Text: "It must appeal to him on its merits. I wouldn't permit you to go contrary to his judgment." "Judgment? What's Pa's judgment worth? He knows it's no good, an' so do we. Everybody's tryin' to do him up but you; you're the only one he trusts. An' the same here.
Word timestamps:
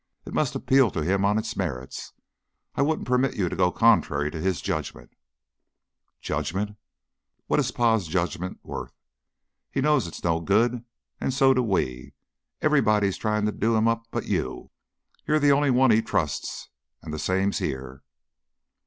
"It 0.25 0.33
must 0.33 0.55
appeal 0.55 0.89
to 0.89 1.03
him 1.03 1.23
on 1.23 1.37
its 1.37 1.55
merits. 1.55 2.13
I 2.73 2.81
wouldn't 2.81 3.07
permit 3.07 3.35
you 3.35 3.49
to 3.49 3.55
go 3.55 3.71
contrary 3.71 4.31
to 4.31 4.41
his 4.41 4.59
judgment." 4.59 5.11
"Judgment? 6.19 6.75
What's 7.45 7.69
Pa's 7.69 8.07
judgment 8.07 8.59
worth? 8.63 8.93
He 9.69 9.79
knows 9.79 10.07
it's 10.07 10.23
no 10.23 10.39
good, 10.39 10.83
an' 11.19 11.29
so 11.29 11.53
do 11.53 11.61
we. 11.61 12.13
Everybody's 12.63 13.17
tryin' 13.17 13.45
to 13.45 13.51
do 13.51 13.75
him 13.75 13.87
up 13.87 14.07
but 14.09 14.25
you; 14.25 14.71
you're 15.27 15.37
the 15.39 15.51
only 15.51 15.69
one 15.69 15.91
he 15.91 16.01
trusts. 16.01 16.69
An' 17.03 17.11
the 17.11 17.19
same 17.19 17.51
here. 17.51 18.01